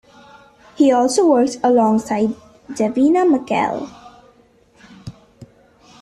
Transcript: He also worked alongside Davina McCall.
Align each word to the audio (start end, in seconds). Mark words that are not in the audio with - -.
He 0.75 0.91
also 0.91 1.29
worked 1.29 1.59
alongside 1.61 2.29
Davina 2.71 3.23
McCall. 3.23 3.87